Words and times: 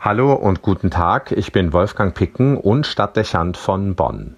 Hallo 0.00 0.32
und 0.32 0.62
guten 0.62 0.92
Tag, 0.92 1.32
ich 1.32 1.50
bin 1.50 1.72
Wolfgang 1.72 2.14
Picken 2.14 2.56
und 2.56 2.86
Stadtdechant 2.86 3.56
von 3.56 3.96
Bonn. 3.96 4.36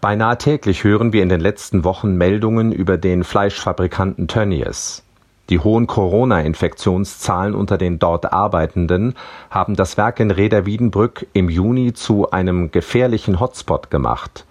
Beinahe 0.00 0.36
täglich 0.36 0.82
hören 0.82 1.12
wir 1.12 1.22
in 1.22 1.28
den 1.28 1.40
letzten 1.40 1.84
Wochen 1.84 2.16
Meldungen 2.16 2.72
über 2.72 2.98
den 2.98 3.22
Fleischfabrikanten 3.22 4.26
Tönnies. 4.26 5.04
Die 5.48 5.60
hohen 5.60 5.86
Corona-Infektionszahlen 5.86 7.54
unter 7.54 7.78
den 7.78 8.00
dort 8.00 8.32
Arbeitenden 8.32 9.14
haben 9.48 9.76
das 9.76 9.96
Werk 9.96 10.18
in 10.18 10.32
Reda 10.32 10.66
Wiedenbrück 10.66 11.28
im 11.32 11.48
Juni 11.48 11.92
zu 11.92 12.28
einem 12.32 12.72
gefährlichen 12.72 13.38
Hotspot 13.38 13.92
gemacht. 13.92 14.44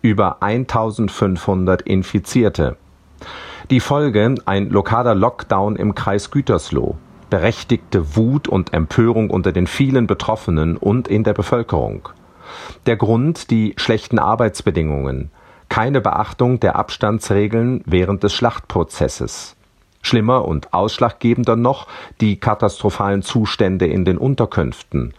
Über 0.00 0.42
1500 0.42 1.82
Infizierte. 1.82 2.78
Die 3.68 3.80
Folge 3.80 4.36
ein 4.46 4.70
lokaler 4.70 5.14
Lockdown 5.14 5.76
im 5.76 5.94
Kreis 5.94 6.30
Gütersloh 6.30 6.96
berechtigte 7.30 8.16
Wut 8.16 8.48
und 8.48 8.72
Empörung 8.72 9.30
unter 9.30 9.52
den 9.52 9.66
vielen 9.66 10.06
Betroffenen 10.06 10.76
und 10.76 11.08
in 11.08 11.24
der 11.24 11.34
Bevölkerung. 11.34 12.08
Der 12.86 12.96
Grund 12.96 13.50
die 13.50 13.74
schlechten 13.76 14.18
Arbeitsbedingungen, 14.18 15.30
keine 15.68 16.00
Beachtung 16.00 16.60
der 16.60 16.76
Abstandsregeln 16.76 17.82
während 17.84 18.22
des 18.22 18.32
Schlachtprozesses. 18.34 19.56
Schlimmer 20.00 20.46
und 20.46 20.72
ausschlaggebender 20.72 21.56
noch 21.56 21.86
die 22.20 22.36
katastrophalen 22.36 23.22
Zustände 23.22 23.86
in 23.86 24.04
den 24.04 24.16
Unterkünften. 24.16 25.12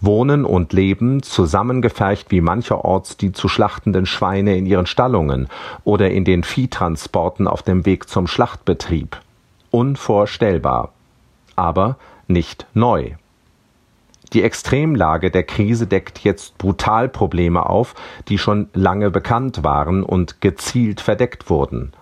Wohnen 0.00 0.44
und 0.44 0.72
Leben 0.72 1.22
zusammengefercht 1.22 2.30
wie 2.30 2.42
mancherorts 2.42 3.16
die 3.16 3.32
zu 3.32 3.48
schlachtenden 3.48 4.04
Schweine 4.04 4.56
in 4.56 4.66
ihren 4.66 4.86
Stallungen 4.86 5.48
oder 5.84 6.10
in 6.10 6.24
den 6.24 6.44
Viehtransporten 6.44 7.48
auf 7.48 7.62
dem 7.62 7.86
Weg 7.86 8.08
zum 8.08 8.26
Schlachtbetrieb. 8.26 9.20
Unvorstellbar 9.70 10.92
aber 11.56 11.96
nicht 12.28 12.66
neu. 12.74 13.12
Die 14.32 14.42
Extremlage 14.42 15.30
der 15.30 15.44
Krise 15.44 15.86
deckt 15.86 16.18
jetzt 16.20 16.58
brutal 16.58 17.08
Probleme 17.08 17.68
auf, 17.68 17.94
die 18.28 18.38
schon 18.38 18.68
lange 18.74 19.10
bekannt 19.10 19.62
waren 19.62 20.02
und 20.02 20.40
gezielt 20.40 21.00
verdeckt 21.00 21.48
wurden. 21.48 21.92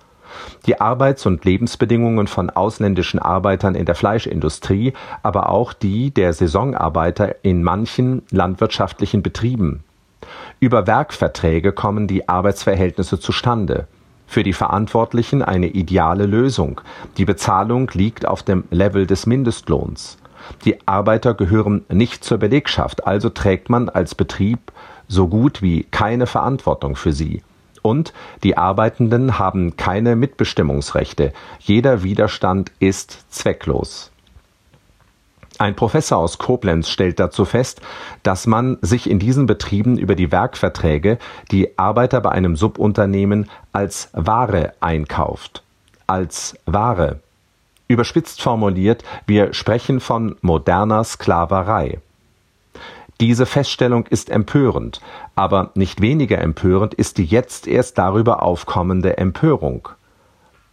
Die 0.66 0.80
Arbeits- 0.80 1.26
und 1.26 1.44
Lebensbedingungen 1.44 2.26
von 2.26 2.50
ausländischen 2.50 3.20
Arbeitern 3.20 3.74
in 3.74 3.84
der 3.84 3.94
Fleischindustrie, 3.94 4.94
aber 5.22 5.50
auch 5.50 5.72
die 5.72 6.10
der 6.10 6.32
Saisonarbeiter 6.32 7.44
in 7.44 7.62
manchen 7.62 8.22
landwirtschaftlichen 8.30 9.22
Betrieben. 9.22 9.84
Über 10.58 10.86
Werkverträge 10.86 11.72
kommen 11.72 12.08
die 12.08 12.28
Arbeitsverhältnisse 12.28 13.20
zustande 13.20 13.86
für 14.34 14.42
die 14.42 14.52
Verantwortlichen 14.52 15.42
eine 15.42 15.68
ideale 15.68 16.26
Lösung. 16.26 16.80
Die 17.18 17.24
Bezahlung 17.24 17.88
liegt 17.94 18.26
auf 18.26 18.42
dem 18.42 18.64
Level 18.72 19.06
des 19.06 19.26
Mindestlohns. 19.26 20.18
Die 20.64 20.88
Arbeiter 20.88 21.34
gehören 21.34 21.84
nicht 21.88 22.24
zur 22.24 22.38
Belegschaft, 22.38 23.06
also 23.06 23.30
trägt 23.30 23.70
man 23.70 23.88
als 23.88 24.16
Betrieb 24.16 24.72
so 25.06 25.28
gut 25.28 25.62
wie 25.62 25.84
keine 25.84 26.26
Verantwortung 26.26 26.96
für 26.96 27.12
sie. 27.12 27.44
Und 27.80 28.12
die 28.42 28.58
Arbeitenden 28.58 29.38
haben 29.38 29.76
keine 29.76 30.16
Mitbestimmungsrechte. 30.16 31.32
Jeder 31.60 32.02
Widerstand 32.02 32.72
ist 32.80 33.32
zwecklos. 33.32 34.10
Ein 35.58 35.76
Professor 35.76 36.18
aus 36.18 36.38
Koblenz 36.38 36.88
stellt 36.88 37.20
dazu 37.20 37.44
fest, 37.44 37.80
dass 38.22 38.46
man 38.46 38.78
sich 38.80 39.08
in 39.08 39.18
diesen 39.18 39.46
Betrieben 39.46 39.98
über 39.98 40.14
die 40.14 40.32
Werkverträge 40.32 41.18
die 41.50 41.78
Arbeiter 41.78 42.20
bei 42.20 42.30
einem 42.30 42.56
Subunternehmen 42.56 43.48
als 43.72 44.10
Ware 44.12 44.72
einkauft. 44.80 45.62
Als 46.06 46.58
Ware. 46.66 47.20
Überspitzt 47.86 48.42
formuliert, 48.42 49.04
wir 49.26 49.52
sprechen 49.52 50.00
von 50.00 50.36
moderner 50.40 51.04
Sklaverei. 51.04 51.98
Diese 53.20 53.46
Feststellung 53.46 54.06
ist 54.06 54.28
empörend, 54.28 55.00
aber 55.36 55.70
nicht 55.74 56.00
weniger 56.00 56.38
empörend 56.38 56.94
ist 56.94 57.18
die 57.18 57.24
jetzt 57.24 57.68
erst 57.68 57.96
darüber 57.98 58.42
aufkommende 58.42 59.18
Empörung. 59.18 59.88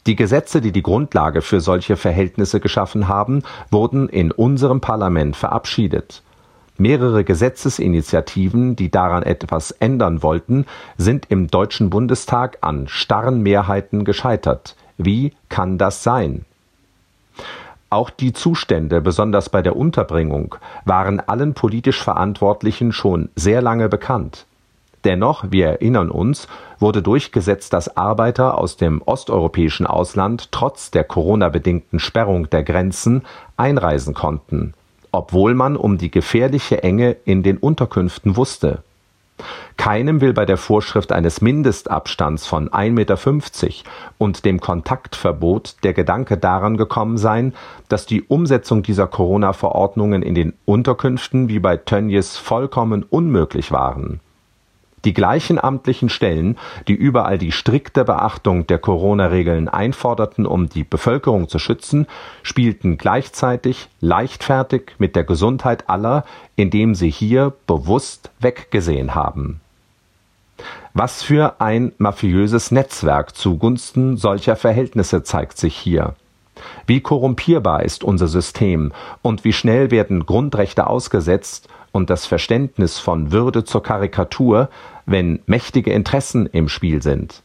Die 0.07 0.15
Gesetze, 0.15 0.61
die 0.61 0.71
die 0.71 0.81
Grundlage 0.81 1.41
für 1.41 1.61
solche 1.61 1.95
Verhältnisse 1.95 2.59
geschaffen 2.59 3.07
haben, 3.07 3.43
wurden 3.69 4.09
in 4.09 4.31
unserem 4.31 4.81
Parlament 4.81 5.35
verabschiedet. 5.35 6.23
Mehrere 6.77 7.23
Gesetzesinitiativen, 7.23 8.75
die 8.75 8.89
daran 8.89 9.21
etwas 9.21 9.69
ändern 9.69 10.23
wollten, 10.23 10.65
sind 10.97 11.27
im 11.29 11.47
Deutschen 11.47 11.91
Bundestag 11.91 12.57
an 12.61 12.87
starren 12.87 13.41
Mehrheiten 13.43 14.03
gescheitert. 14.03 14.75
Wie 14.97 15.33
kann 15.49 15.77
das 15.77 16.01
sein? 16.01 16.45
Auch 17.91 18.09
die 18.09 18.33
Zustände, 18.33 19.01
besonders 19.01 19.49
bei 19.49 19.61
der 19.61 19.75
Unterbringung, 19.75 20.55
waren 20.85 21.19
allen 21.19 21.53
politisch 21.53 22.01
Verantwortlichen 22.01 22.93
schon 22.93 23.29
sehr 23.35 23.61
lange 23.61 23.89
bekannt. 23.89 24.47
Dennoch, 25.03 25.45
wir 25.49 25.67
erinnern 25.67 26.11
uns, 26.11 26.47
wurde 26.79 27.01
durchgesetzt, 27.01 27.73
dass 27.73 27.97
Arbeiter 27.97 28.57
aus 28.57 28.77
dem 28.77 29.01
osteuropäischen 29.01 29.87
Ausland 29.87 30.51
trotz 30.51 30.91
der 30.91 31.03
Corona-bedingten 31.03 31.99
Sperrung 31.99 32.49
der 32.49 32.63
Grenzen 32.63 33.23
einreisen 33.57 34.13
konnten, 34.13 34.73
obwohl 35.11 35.55
man 35.55 35.75
um 35.75 35.97
die 35.97 36.11
gefährliche 36.11 36.83
Enge 36.83 37.17
in 37.25 37.41
den 37.41 37.57
Unterkünften 37.57 38.35
wusste. 38.35 38.83
Keinem 39.77 40.21
will 40.21 40.33
bei 40.33 40.45
der 40.45 40.57
Vorschrift 40.57 41.11
eines 41.11 41.41
Mindestabstands 41.41 42.45
von 42.45 42.69
1,50 42.69 42.91
Meter 42.91 43.89
und 44.19 44.45
dem 44.45 44.59
Kontaktverbot 44.59 45.77
der 45.81 45.93
Gedanke 45.93 46.37
daran 46.37 46.77
gekommen 46.77 47.17
sein, 47.17 47.53
dass 47.89 48.05
die 48.05 48.21
Umsetzung 48.21 48.83
dieser 48.83 49.07
Corona-Verordnungen 49.07 50.21
in 50.21 50.35
den 50.35 50.53
Unterkünften 50.65 51.49
wie 51.49 51.59
bei 51.59 51.77
Tönnies 51.77 52.37
vollkommen 52.37 53.03
unmöglich 53.03 53.71
waren. 53.71 54.19
Die 55.03 55.13
gleichen 55.13 55.61
amtlichen 55.61 56.09
Stellen, 56.09 56.57
die 56.87 56.93
überall 56.93 57.37
die 57.37 57.51
strikte 57.51 58.05
Beachtung 58.05 58.67
der 58.67 58.77
Corona-Regeln 58.77 59.67
einforderten, 59.67 60.45
um 60.45 60.69
die 60.69 60.83
Bevölkerung 60.83 61.49
zu 61.49 61.57
schützen, 61.57 62.05
spielten 62.43 62.97
gleichzeitig 62.97 63.89
leichtfertig 63.99 64.93
mit 64.99 65.15
der 65.15 65.23
Gesundheit 65.23 65.89
aller, 65.89 66.23
indem 66.55 66.93
sie 66.93 67.09
hier 67.09 67.53
bewusst 67.65 68.29
weggesehen 68.39 69.15
haben. 69.15 69.59
Was 70.93 71.23
für 71.23 71.59
ein 71.59 71.93
mafiöses 71.97 72.69
Netzwerk 72.69 73.35
zugunsten 73.35 74.17
solcher 74.17 74.55
Verhältnisse 74.55 75.23
zeigt 75.23 75.57
sich 75.57 75.75
hier. 75.75 76.15
Wie 76.87 77.01
korrumpierbar 77.01 77.83
ist 77.83 78.03
unser 78.03 78.27
System 78.27 78.91
und 79.21 79.43
wie 79.43 79.53
schnell 79.53 79.91
werden 79.91 80.25
Grundrechte 80.25 80.87
ausgesetzt 80.87 81.67
und 81.91 82.09
das 82.09 82.25
Verständnis 82.25 82.99
von 82.99 83.31
Würde 83.31 83.63
zur 83.63 83.83
Karikatur, 83.83 84.69
wenn 85.05 85.39
mächtige 85.45 85.91
Interessen 85.91 86.45
im 86.47 86.69
Spiel 86.69 87.01
sind. 87.01 87.43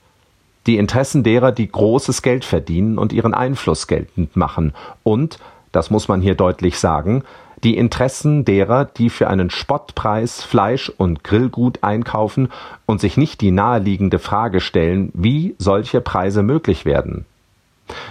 Die 0.66 0.78
Interessen 0.78 1.22
derer, 1.22 1.52
die 1.52 1.70
großes 1.70 2.22
Geld 2.22 2.44
verdienen 2.44 2.98
und 2.98 3.12
ihren 3.12 3.34
Einfluss 3.34 3.86
geltend 3.86 4.36
machen 4.36 4.72
und, 5.02 5.38
das 5.72 5.90
muss 5.90 6.08
man 6.08 6.20
hier 6.20 6.34
deutlich 6.34 6.78
sagen, 6.78 7.22
die 7.64 7.76
Interessen 7.76 8.44
derer, 8.44 8.84
die 8.84 9.10
für 9.10 9.28
einen 9.28 9.50
Spottpreis 9.50 10.42
Fleisch 10.42 10.90
und 10.90 11.24
Grillgut 11.24 11.82
einkaufen 11.82 12.48
und 12.84 13.00
sich 13.00 13.16
nicht 13.16 13.40
die 13.40 13.50
naheliegende 13.50 14.18
Frage 14.18 14.60
stellen, 14.60 15.10
wie 15.14 15.54
solche 15.58 16.00
Preise 16.00 16.42
möglich 16.42 16.84
werden. 16.84 17.24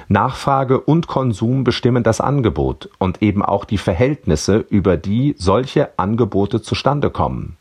Nachfrage 0.07 0.79
und 0.79 1.07
Konsum 1.07 1.63
bestimmen 1.63 2.03
das 2.03 2.21
Angebot 2.21 2.89
und 2.97 3.21
eben 3.21 3.43
auch 3.43 3.65
die 3.65 3.77
Verhältnisse, 3.77 4.65
über 4.69 4.97
die 4.97 5.35
solche 5.37 5.97
Angebote 5.97 6.61
zustande 6.61 7.09
kommen. 7.09 7.57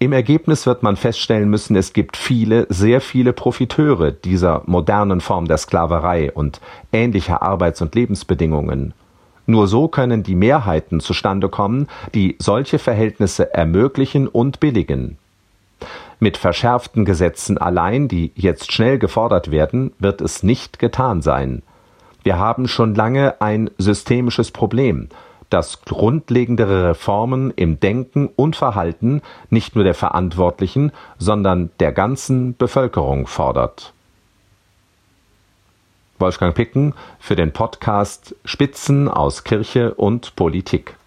Im 0.00 0.12
Ergebnis 0.12 0.64
wird 0.64 0.84
man 0.84 0.96
feststellen 0.96 1.50
müssen, 1.50 1.74
es 1.74 1.92
gibt 1.92 2.16
viele, 2.16 2.66
sehr 2.68 3.00
viele 3.00 3.32
Profiteure 3.32 4.12
dieser 4.12 4.62
modernen 4.66 5.20
Form 5.20 5.46
der 5.46 5.58
Sklaverei 5.58 6.30
und 6.30 6.60
ähnlicher 6.92 7.42
Arbeits- 7.42 7.82
und 7.82 7.96
Lebensbedingungen. 7.96 8.94
Nur 9.46 9.66
so 9.66 9.88
können 9.88 10.22
die 10.22 10.36
Mehrheiten 10.36 11.00
zustande 11.00 11.48
kommen, 11.48 11.88
die 12.14 12.36
solche 12.38 12.78
Verhältnisse 12.78 13.52
ermöglichen 13.52 14.28
und 14.28 14.60
billigen. 14.60 15.18
Mit 16.20 16.36
verschärften 16.36 17.04
Gesetzen 17.04 17.58
allein, 17.58 18.08
die 18.08 18.32
jetzt 18.34 18.72
schnell 18.72 18.98
gefordert 18.98 19.50
werden, 19.50 19.92
wird 19.98 20.20
es 20.20 20.42
nicht 20.42 20.78
getan 20.78 21.22
sein. 21.22 21.62
Wir 22.24 22.38
haben 22.38 22.66
schon 22.66 22.94
lange 22.94 23.40
ein 23.40 23.70
systemisches 23.78 24.50
Problem, 24.50 25.08
das 25.48 25.82
grundlegendere 25.82 26.90
Reformen 26.90 27.52
im 27.54 27.80
Denken 27.80 28.28
und 28.34 28.56
Verhalten 28.56 29.22
nicht 29.48 29.76
nur 29.76 29.84
der 29.84 29.94
Verantwortlichen, 29.94 30.92
sondern 31.18 31.70
der 31.80 31.92
ganzen 31.92 32.56
Bevölkerung 32.56 33.26
fordert. 33.26 33.92
Wolfgang 36.18 36.54
Picken 36.54 36.94
für 37.20 37.36
den 37.36 37.52
Podcast 37.52 38.34
Spitzen 38.44 39.08
aus 39.08 39.44
Kirche 39.44 39.94
und 39.94 40.34
Politik. 40.34 40.97